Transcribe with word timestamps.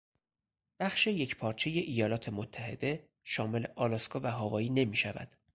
بخش 0.79 1.07
یکپارچهی 1.07 1.79
ایالات 1.79 2.29
متحده 2.29 3.09
شامل 3.23 3.65
آلاسکا 3.75 4.19
و 4.23 4.27
هاوایی 4.31 4.69
نمیشود. 4.69 5.37